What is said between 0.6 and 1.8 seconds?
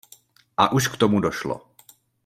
už k tomu došlo.